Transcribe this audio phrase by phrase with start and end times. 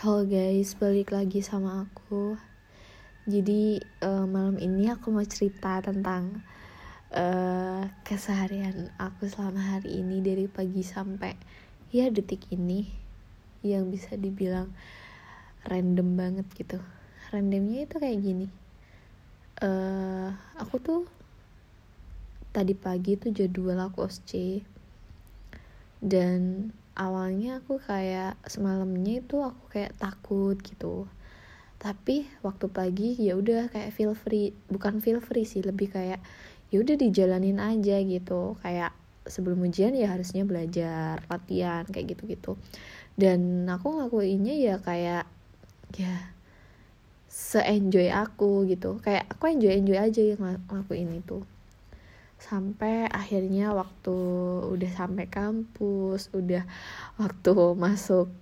[0.00, 2.32] Halo guys, balik lagi sama aku.
[3.28, 6.40] Jadi uh, malam ini aku mau cerita tentang
[7.12, 11.36] uh, keseharian aku selama hari ini dari pagi sampai
[11.92, 12.88] ya detik ini
[13.60, 14.72] yang bisa dibilang
[15.68, 16.80] random banget gitu.
[17.28, 18.48] Randomnya itu kayak gini.
[19.60, 21.04] Uh, aku tuh
[22.56, 24.64] tadi pagi tuh jadwal aku OSC
[26.00, 31.08] dan awalnya aku kayak semalamnya itu aku kayak takut gitu.
[31.80, 36.20] Tapi waktu pagi ya udah kayak feel free bukan feel free sih lebih kayak
[36.68, 38.60] ya udah dijalanin aja gitu.
[38.60, 38.92] Kayak
[39.24, 42.52] sebelum ujian ya harusnya belajar latihan kayak gitu gitu
[43.20, 45.28] dan aku ngakuinnya ya kayak
[45.92, 46.14] ya
[47.30, 48.98] se enjoy aku gitu.
[49.04, 51.44] Kayak aku enjoy enjoy aja yang ngelakuin itu
[52.40, 54.16] sampai akhirnya waktu
[54.72, 56.64] udah sampai kampus udah
[57.20, 58.32] waktu masuk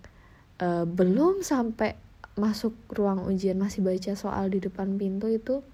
[0.62, 1.98] uh, belum sampai
[2.38, 5.66] masuk ruang ujian masih baca soal di depan pintu itu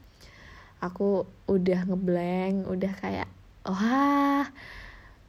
[0.81, 3.29] aku udah ngeblank udah kayak
[3.69, 4.49] wah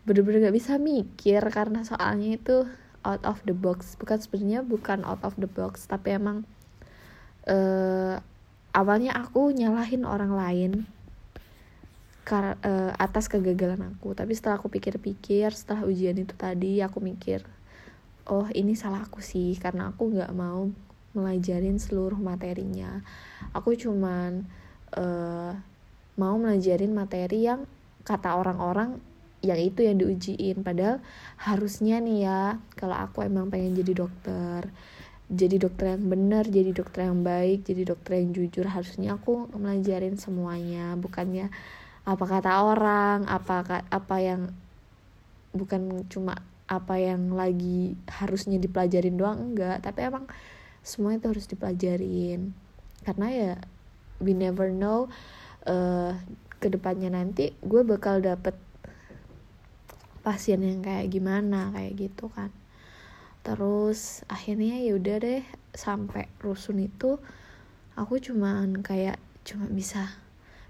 [0.08, 2.64] bener-bener gak bisa mikir karena soalnya itu
[3.06, 3.98] out of the box.
[3.98, 6.46] Bukan sebenarnya bukan out of the box tapi emang
[7.50, 8.22] uh,
[8.74, 10.72] awalnya aku nyalahin orang lain
[12.26, 14.18] kar uh, atas kegagalan aku.
[14.18, 17.46] Tapi setelah aku pikir-pikir setelah ujian itu tadi aku mikir
[18.26, 20.68] oh ini salah aku sih karena aku nggak mau
[21.14, 23.06] melajarin seluruh materinya.
[23.56, 24.44] Aku cuman
[24.98, 25.54] uh,
[26.20, 27.70] mau melajarin materi yang
[28.04, 29.00] kata orang-orang
[29.46, 30.66] yang itu yang diujiin.
[30.66, 31.00] Padahal
[31.38, 32.42] harusnya nih ya
[32.76, 34.74] kalau aku emang pengen jadi dokter
[35.26, 40.18] jadi dokter yang benar jadi dokter yang baik jadi dokter yang jujur harusnya aku melajarin
[40.18, 40.98] semuanya.
[40.98, 41.54] Bukannya
[42.06, 44.54] apa kata orang apa apa yang
[45.58, 49.82] bukan cuma apa yang lagi harusnya dipelajarin doang enggak.
[49.82, 50.26] Tapi emang
[50.86, 52.54] semua itu harus dipelajarin.
[53.06, 53.54] Karena ya
[54.22, 55.10] we never know
[55.66, 56.14] uh,
[56.62, 58.58] ke depannya nanti gue bakal dapet
[60.26, 62.50] pasien yang kayak gimana kayak gitu kan.
[63.46, 65.44] Terus akhirnya ya udah deh
[65.78, 67.22] sampai rusun itu
[67.94, 70.25] aku cuman kayak cuma bisa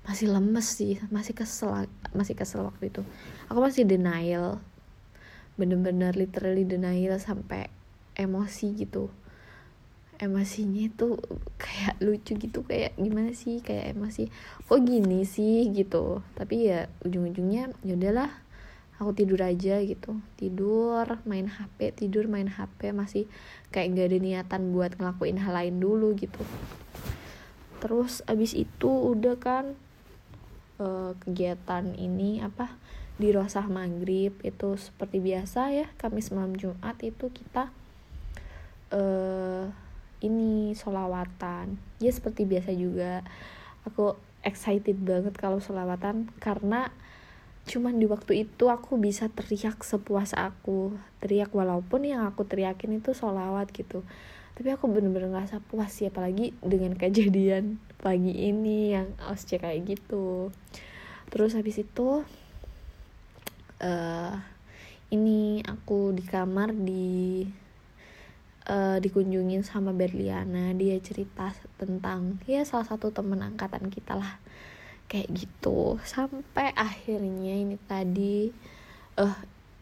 [0.05, 3.01] masih lemes sih masih kesel masih kesel waktu itu.
[3.49, 4.61] Aku masih denial
[5.55, 7.71] bener-bener literally denial sampai
[8.15, 9.09] emosi gitu.
[10.15, 11.19] Emosinya itu
[11.59, 14.31] kayak lucu gitu kayak gimana sih kayak emosi
[14.63, 15.67] kok gini sih?
[15.75, 16.23] gitu.
[16.39, 18.31] Tapi ya ujung-ujungnya ya udahlah
[18.95, 20.15] aku tidur aja gitu.
[20.39, 23.27] Tidur main HP tidur main HP masih
[23.75, 26.39] kayak gak ada niatan buat ngelakuin hal lain dulu gitu.
[27.83, 29.75] Terus abis itu udah kan
[30.79, 32.75] uh, kegiatan ini apa
[33.15, 34.35] di rosah maghrib.
[34.43, 37.71] Itu seperti biasa ya Kamis malam Jumat itu kita
[38.91, 39.71] uh,
[40.23, 43.21] ini solawatan ya seperti biasa juga.
[43.85, 46.89] Aku excited banget kalau solawatan karena
[47.65, 50.95] cuman di waktu itu aku bisa teriak sepuas aku.
[51.21, 54.05] Teriak walaupun yang aku teriakin itu solawat gitu
[54.55, 60.55] tapi aku bener-bener ngerasa puas sih apalagi dengan kejadian pagi ini yang osce kayak gitu.
[61.27, 62.23] Terus habis itu
[63.83, 64.33] uh,
[65.11, 67.43] ini aku di kamar di
[68.71, 70.71] uh, dikunjungin sama Berliana.
[70.71, 74.39] Dia cerita tentang ya salah satu temen angkatan kita lah
[75.11, 75.99] kayak gitu.
[76.07, 78.55] Sampai akhirnya ini tadi
[79.19, 79.37] eh uh,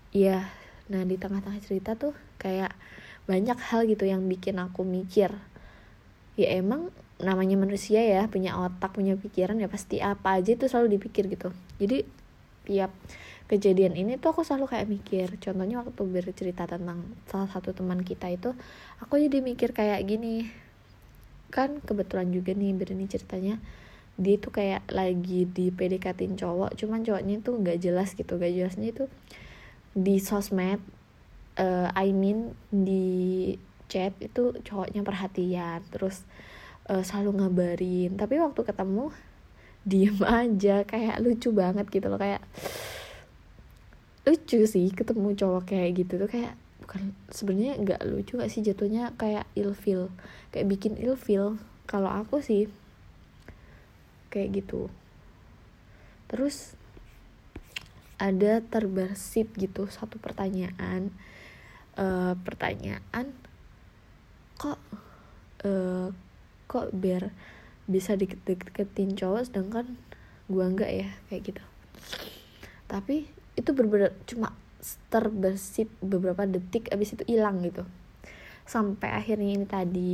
[0.09, 0.49] ya
[0.89, 2.73] nah di tengah-tengah cerita tuh kayak
[3.23, 5.31] banyak hal gitu yang bikin aku mikir
[6.35, 6.89] ya emang
[7.21, 11.53] namanya manusia ya punya otak punya pikiran ya pasti apa aja itu selalu dipikir gitu.
[11.77, 12.03] Jadi
[12.67, 12.91] tiap
[13.47, 15.27] kejadian ini tuh aku selalu kayak mikir.
[15.39, 18.51] Contohnya waktu bercerita tentang salah satu teman kita itu
[18.99, 20.49] aku jadi mikir kayak gini
[21.53, 23.61] kan kebetulan juga nih berani ceritanya
[24.17, 28.89] dia tuh kayak lagi di PDKT cowok cuman cowoknya tuh nggak jelas gitu gak jelasnya
[28.89, 29.05] itu
[29.93, 30.81] di sosmed
[31.59, 33.55] uh, I mean di
[33.91, 36.25] chat itu cowoknya perhatian terus
[36.89, 38.17] uh, selalu ngabarin.
[38.17, 39.13] Tapi waktu ketemu
[39.83, 42.41] diem aja kayak lucu banget gitu loh kayak
[44.23, 49.11] lucu sih ketemu cowok kayak gitu tuh kayak bukan sebenarnya nggak lucu gak sih jatuhnya
[49.19, 50.11] kayak ilfil
[50.55, 52.71] kayak bikin ilfil kalau aku sih
[54.31, 54.87] kayak gitu.
[56.31, 56.73] Terus
[58.17, 61.11] ada terbersit gitu satu pertanyaan
[61.97, 63.33] uh, pertanyaan
[64.57, 64.79] kok
[65.65, 66.09] uh,
[66.69, 67.33] kok biar
[67.89, 69.99] bisa deket-deketin cowok sedangkan
[70.47, 71.09] gua enggak ya?
[71.27, 71.63] Kayak gitu.
[72.87, 74.55] Tapi itu berbeda cuma
[75.07, 77.83] terbersit beberapa detik abis itu hilang gitu.
[78.63, 80.13] Sampai akhirnya ini tadi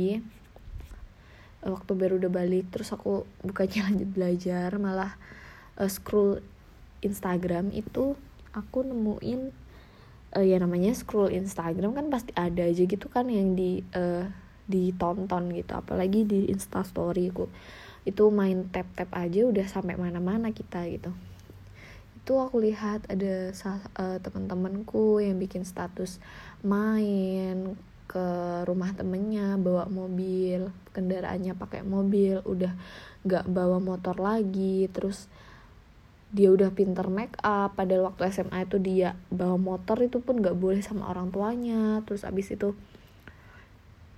[1.60, 5.12] waktu baru udah balik terus aku bukannya lanjut belajar malah
[5.76, 6.40] uh, scroll
[7.04, 8.16] Instagram itu
[8.52, 9.52] aku nemuin
[10.36, 14.26] uh, ya namanya scroll Instagram kan pasti ada aja gitu kan yang di uh,
[14.70, 15.72] ditonton gitu.
[15.74, 17.50] Apalagi di Instastory aku
[18.08, 21.12] itu main tap tap aja udah sampai mana-mana kita gitu.
[22.20, 26.22] Itu aku lihat ada uh, teman-temanku yang bikin status
[26.62, 27.76] main
[28.10, 28.26] ke
[28.66, 32.74] rumah temennya bawa mobil kendaraannya pakai mobil udah
[33.22, 34.86] nggak bawa motor lagi.
[34.90, 35.30] Terus
[36.30, 40.54] dia udah pinter make up pada waktu SMA itu dia bawa motor itu pun nggak
[40.54, 42.02] boleh sama orang tuanya.
[42.06, 42.70] Terus abis itu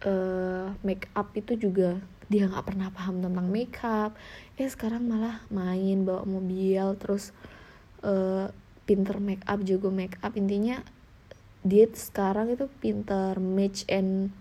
[0.04, 1.96] uh, make up itu juga
[2.28, 4.12] dia nggak pernah paham tentang make up.
[4.60, 7.32] Eh sekarang malah main bawa mobil terus
[8.04, 8.52] uh,
[8.84, 10.36] pinter make up juga make up.
[10.36, 10.84] Intinya
[11.64, 14.36] dia sekarang itu pinter match and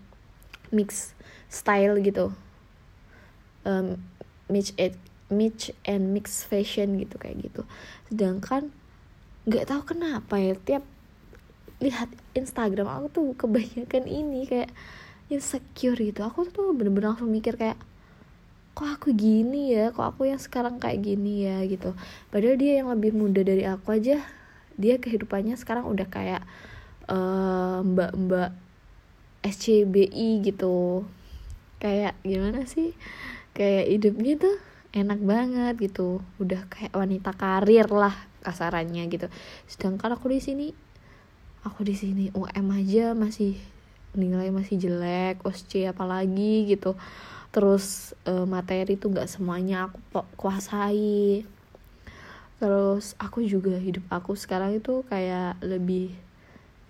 [0.68, 1.16] mix
[1.48, 2.36] style gitu.
[3.64, 4.02] Um,
[4.52, 4.98] match and
[5.32, 7.66] match and mix fashion gitu kayak gitu.
[8.12, 8.70] Sedangkan
[9.48, 10.84] nggak tahu kenapa ya tiap
[11.82, 12.06] lihat
[12.38, 14.70] Instagram aku tuh kebanyakan ini kayak
[15.32, 16.22] insecure gitu.
[16.22, 17.80] Aku tuh bener-bener langsung mikir kayak
[18.72, 19.90] kok aku gini ya?
[19.90, 21.64] Kok aku yang sekarang kayak gini ya?
[21.66, 21.92] gitu.
[22.30, 24.22] Padahal dia yang lebih muda dari aku aja
[24.80, 26.42] dia kehidupannya sekarang udah kayak
[27.10, 28.54] eh, mbak-mbak
[29.42, 31.04] SCBI gitu.
[31.82, 32.94] Kayak gimana sih?
[33.52, 34.56] Kayak hidupnya tuh
[34.92, 36.20] enak banget gitu.
[36.38, 39.26] Udah kayak wanita karir lah kasarannya gitu.
[39.64, 40.68] Sedangkan aku di sini
[41.64, 43.56] aku di sini UM aja masih
[44.12, 46.94] nilai masih jelek OSC apalagi gitu.
[47.52, 49.98] Terus uh, materi tuh nggak semuanya aku
[50.36, 51.44] kuasai.
[52.60, 56.12] Terus aku juga hidup aku sekarang itu kayak lebih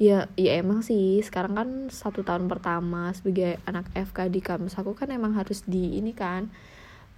[0.03, 1.23] ya ya emang sih.
[1.23, 6.03] Sekarang kan satu tahun pertama sebagai anak FK di kampus aku kan emang harus di
[6.03, 6.51] ini kan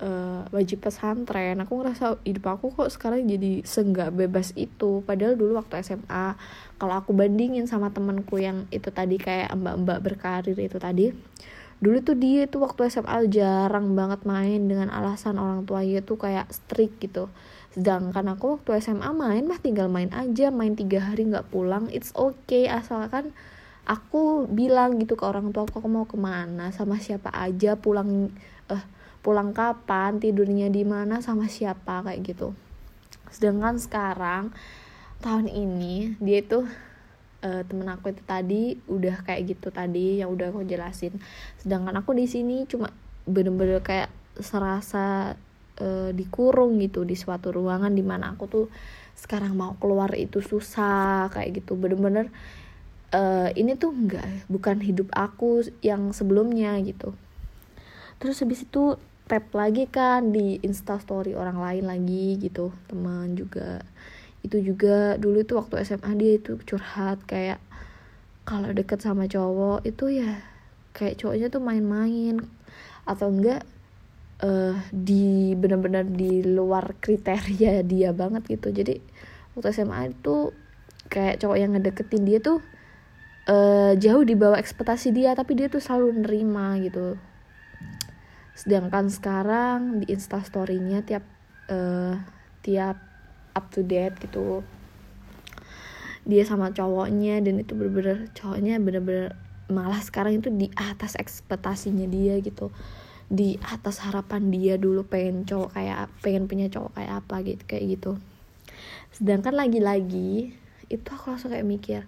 [0.01, 1.61] uh, wajib pesantren.
[1.63, 5.05] Aku ngerasa hidup aku kok sekarang jadi senggak bebas itu.
[5.07, 6.35] Padahal dulu waktu SMA
[6.81, 11.15] kalau aku bandingin sama temanku yang itu tadi kayak mbak-mbak berkarir itu tadi
[11.83, 16.49] dulu tuh dia tuh waktu SMA jarang banget main dengan alasan orang tuanya tuh kayak
[16.49, 17.29] strict gitu.
[17.75, 22.15] Sedangkan aku waktu SMA main mah tinggal main aja main tiga hari nggak pulang it's
[22.17, 22.71] okay.
[22.71, 23.35] Asalkan
[23.85, 26.71] aku bilang gitu ke orang tua aku mau ke mana?
[26.71, 28.33] Sama siapa aja pulang
[28.73, 28.85] eh
[29.25, 32.53] pulang kapan tidurnya di mana sama siapa kayak gitu.
[33.33, 34.53] Sedangkan sekarang
[35.25, 36.69] tahun ini dia tuh
[37.41, 41.17] uh, temen aku itu tadi udah kayak gitu tadi yang udah aku jelasin.
[41.57, 42.93] Sedangkan aku di sini cuma
[43.25, 45.33] bener-bener kayak serasa
[45.81, 48.67] uh, dikurung gitu di suatu ruangan di mana aku tuh
[49.17, 51.81] sekarang mau keluar itu susah kayak gitu.
[51.81, 52.29] Bener-bener
[53.17, 57.17] uh, ini tuh enggak bukan hidup aku yang sebelumnya gitu.
[58.21, 63.81] Terus habis itu tap lagi kan di instastory orang lain lagi gitu teman juga.
[64.45, 67.61] Itu juga dulu itu waktu SMA dia itu curhat kayak
[68.45, 70.45] kalau deket sama cowok itu ya
[70.93, 72.45] kayak cowoknya tuh main-main
[73.09, 73.65] atau enggak
[74.45, 78.69] uh, di benar-benar di luar kriteria dia banget gitu.
[78.69, 79.01] Jadi
[79.57, 80.53] waktu SMA itu
[81.09, 82.61] kayak cowok yang ngedeketin dia tuh
[83.49, 87.17] uh, jauh di bawah ekspektasi dia tapi dia tuh selalu nerima gitu
[88.55, 91.27] sedangkan sekarang di instastorynya tiap
[91.69, 92.23] uh,
[92.63, 92.97] tiap
[93.55, 94.63] up to date gitu.
[96.25, 99.37] Dia sama cowoknya dan itu bener-bener cowoknya bener-bener
[99.69, 102.71] malah sekarang itu di atas ekspektasinya dia gitu.
[103.29, 107.85] Di atas harapan dia dulu pengen cowok kayak pengen punya cowok kayak apa gitu kayak
[107.99, 108.13] gitu.
[109.13, 110.55] Sedangkan lagi-lagi
[110.89, 112.03] itu aku langsung kayak mikir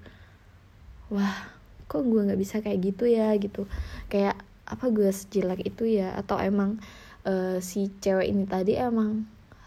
[1.11, 1.55] wah
[1.87, 3.35] kok gue nggak bisa kayak gitu ya?
[3.37, 3.67] gitu.
[4.11, 6.15] Kayak apa gue sejelek itu ya?
[6.19, 6.83] Atau emang
[7.25, 9.27] uh, si cewek ini tadi emang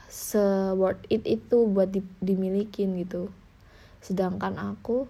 [0.10, 3.32] se worth it itu buat di, dimilikin gitu.
[4.03, 5.08] Sedangkan aku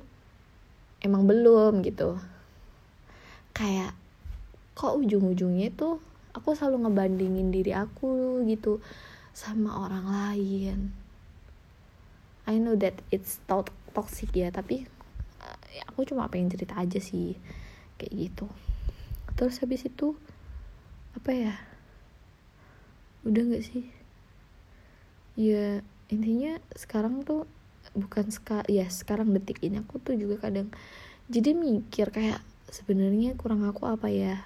[1.02, 2.22] emang belum gitu.
[3.52, 3.98] Kayak
[4.78, 6.00] kok ujung-ujungnya tuh
[6.32, 8.80] aku selalu ngebandingin diri aku gitu
[9.34, 10.80] sama orang lain.
[12.50, 14.90] I know that it's toxic ya tapi
[15.38, 15.58] uh,
[15.94, 17.38] aku cuma pengen cerita aja sih
[18.02, 18.50] kayak gitu
[19.40, 20.20] terus habis itu
[21.16, 21.56] apa ya
[23.24, 23.88] udah nggak sih?
[25.40, 25.80] Ya
[26.12, 27.48] intinya sekarang tuh
[27.96, 30.68] bukan seka ya sekarang detik ini aku tuh juga kadang
[31.32, 34.44] jadi mikir kayak sebenarnya kurang aku apa ya?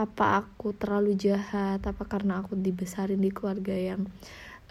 [0.00, 1.84] Apa aku terlalu jahat?
[1.84, 4.08] Apa karena aku dibesarin di keluarga yang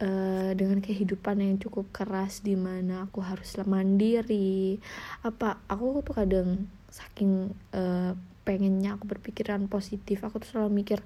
[0.02, 4.82] uh, dengan kehidupan yang cukup keras di mana aku harus mandiri?
[5.22, 10.22] Apa aku tuh kadang saking uh, pengennya aku berpikiran positif.
[10.22, 11.02] Aku tuh selalu mikir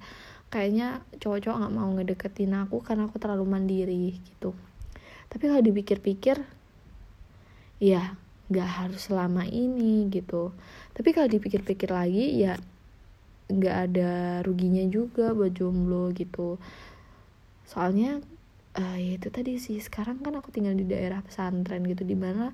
[0.51, 4.51] kayaknya cowok-cowok nggak mau ngedeketin aku karena aku terlalu mandiri gitu.
[5.31, 6.43] Tapi kalau dipikir-pikir
[7.79, 8.19] ya
[8.51, 10.51] nggak harus selama ini gitu.
[10.91, 12.59] Tapi kalau dipikir-pikir lagi ya
[13.49, 14.11] nggak ada
[14.45, 16.59] ruginya juga buat jomblo gitu.
[17.65, 18.21] Soalnya
[18.77, 22.53] uh, ya itu tadi sih sekarang kan aku tinggal di daerah pesantren gitu di mana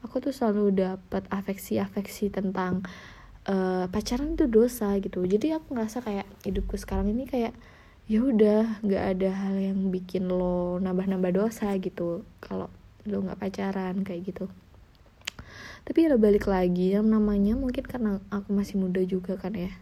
[0.00, 2.84] aku tuh selalu dapat afeksi-afeksi tentang
[3.46, 5.22] uh, pacaran itu dosa gitu.
[5.24, 7.54] Jadi aku ngerasa kayak hidupku sekarang ini kayak
[8.10, 12.26] ya udah nggak ada hal yang bikin lo nambah-nambah dosa gitu.
[12.42, 12.68] Kalau
[13.06, 14.44] lo nggak pacaran kayak gitu.
[15.86, 19.72] Tapi ya balik lagi yang namanya mungkin karena aku masih muda juga kan ya.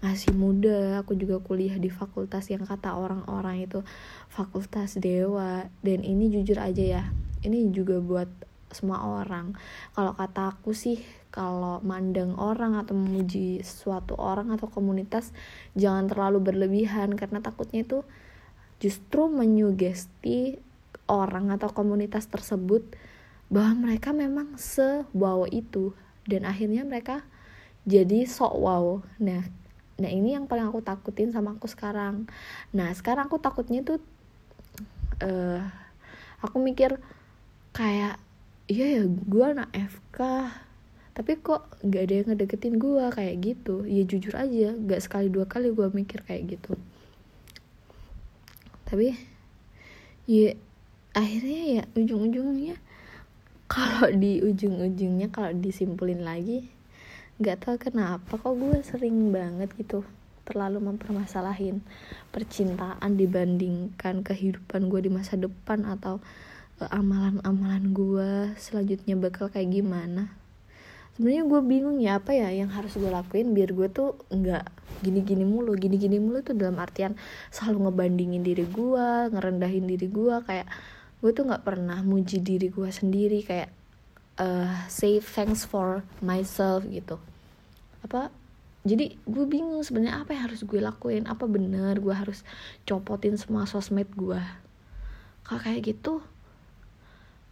[0.00, 3.80] Masih muda aku juga kuliah di fakultas yang kata orang-orang itu
[4.28, 5.68] fakultas dewa.
[5.80, 7.04] Dan ini jujur aja ya
[7.44, 8.28] ini juga buat
[8.70, 9.56] semua orang.
[9.96, 15.30] Kalau kata aku sih kalau mandang orang atau memuji suatu orang atau komunitas
[15.78, 18.02] jangan terlalu berlebihan karena takutnya itu
[18.82, 20.58] justru menyugesti
[21.06, 22.82] orang atau komunitas tersebut
[23.50, 25.94] bahwa mereka memang se wow itu
[26.26, 27.26] dan akhirnya mereka
[27.82, 28.86] jadi sok wow.
[29.18, 29.42] Nah
[30.00, 32.30] nah ini yang paling aku takutin sama aku sekarang.
[32.72, 33.98] Nah sekarang aku takutnya tuh
[35.20, 35.60] uh,
[36.40, 36.96] aku mikir
[37.74, 38.16] kayak
[38.70, 40.18] iya ya gue anak FK
[41.20, 43.84] tapi kok nggak ada yang ngedeketin gue kayak gitu.
[43.84, 46.80] Ya jujur aja nggak sekali dua kali gue mikir kayak gitu.
[48.88, 49.12] Tapi
[50.24, 50.56] ya
[51.12, 52.80] akhirnya ya ujung-ujungnya
[53.68, 56.72] kalau di ujung-ujungnya kalau disimpulin lagi
[57.36, 60.00] nggak tahu kenapa kok gue sering banget gitu
[60.48, 61.84] terlalu mempermasalahin
[62.32, 66.24] percintaan dibandingkan kehidupan gue di masa depan atau
[66.80, 70.39] uh, amalan-amalan gue selanjutnya bakal kayak gimana
[71.20, 74.64] sebenarnya gue bingung ya apa ya yang harus gue lakuin biar gue tuh nggak
[75.04, 75.76] gini-gini mulu.
[75.76, 77.12] Gini-gini mulu tuh dalam artian
[77.52, 80.64] selalu ngebandingin diri gue ngerendahin diri gue kayak
[81.20, 83.68] gue tuh nggak pernah muji diri gue sendiri kayak
[84.40, 87.20] uh, say thanks for myself gitu.
[88.00, 88.32] Apa
[88.88, 92.48] jadi gue bingung sebenarnya apa yang harus gue lakuin apa bener gue harus
[92.88, 94.40] copotin semua sosmed gue
[95.44, 96.24] kalau kayak gitu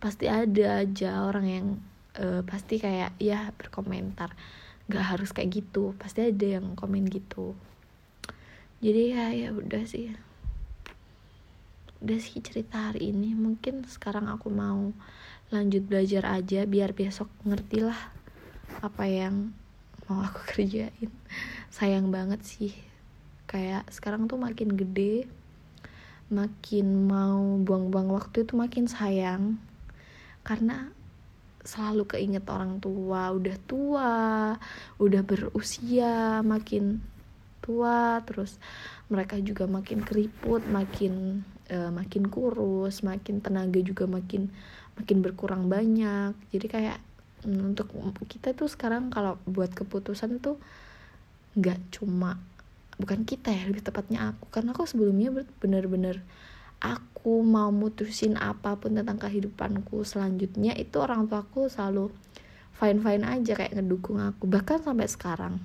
[0.00, 1.66] pasti ada aja orang yang
[2.16, 4.32] uh, pasti kayak ya berkomentar.
[4.88, 7.52] Nggak harus kayak gitu pasti ada yang komen gitu.
[8.80, 10.16] Jadi ya ya udah sih.
[12.00, 13.36] Udah sih cerita hari ini.
[13.36, 14.96] Mungkin sekarang aku mau
[15.52, 17.98] lanjut belajar aja biar besok ngerti lah
[18.80, 19.52] apa yang
[20.08, 21.12] mau aku kerjain.
[21.68, 22.72] Sayang banget sih.
[23.48, 25.28] Kayak sekarang tuh makin gede
[26.28, 29.56] makin mau buang-buang waktu itu makin sayang.
[30.44, 30.92] Karena
[31.68, 34.16] selalu keinget orang tua udah tua
[34.96, 37.04] udah berusia makin
[37.60, 38.56] tua terus
[39.12, 44.48] mereka juga makin keriput makin uh, makin kurus makin tenaga juga makin
[44.98, 46.34] makin berkurang banyak.
[46.50, 46.98] Jadi kayak
[47.46, 47.94] mm, untuk
[48.26, 50.58] kita tuh sekarang kalau buat keputusan tuh
[51.54, 52.38] nggak cuma
[52.98, 54.50] bukan kita ya lebih tepatnya aku.
[54.50, 55.30] Karena aku sebelumnya
[55.62, 56.26] bener-bener
[56.78, 62.14] aku mau mutusin apa pun tentang kehidupanku selanjutnya itu orang tua aku selalu
[62.78, 65.58] fine fine aja kayak ngedukung aku bahkan sampai sekarang.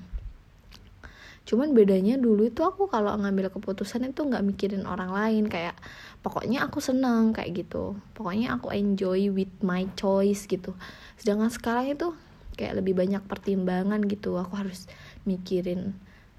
[1.44, 5.76] Cuman bedanya dulu itu aku kalau ngambil keputusan itu nggak mikirin orang lain kayak
[6.24, 8.00] pokoknya aku seneng kayak gitu.
[8.16, 10.74] Pokoknya aku enjoy with my choice gitu.
[11.20, 12.16] Sedangkan sekarang itu
[12.56, 14.86] kayak lebih banyak pertimbangan gitu aku harus
[15.28, 15.98] mikirin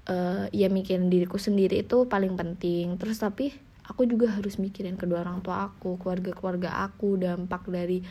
[0.09, 2.97] uh, ya mikirin diriku sendiri itu paling penting.
[2.97, 3.53] Terus tapi
[3.89, 8.01] aku juga harus mikirin kedua orang tua aku keluarga keluarga aku dampak dari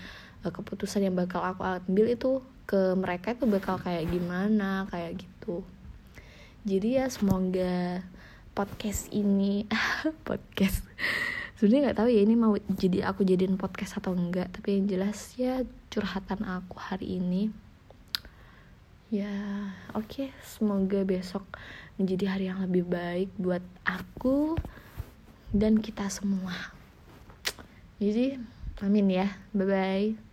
[0.47, 5.61] uh, keputusan yang bakal aku ambil itu ke mereka itu bakal kayak gimana kayak gitu.
[6.65, 8.01] Jadi ya semoga
[8.57, 9.69] podcast ini
[10.29, 10.81] podcast.
[11.61, 15.37] Sebenarnya nggak tahu ya ini mau jadi aku jadiin podcast atau enggak tapi yang jelas
[15.37, 15.61] ya
[15.93, 17.53] curhatan aku hari ini.
[19.13, 21.45] Ya oke okay, semoga besok
[22.01, 24.57] menjadi hari yang lebih baik buat aku
[25.55, 26.75] dan kita semua.
[28.03, 28.37] Jadi
[28.83, 29.31] amin ya.
[29.55, 30.24] Bye bye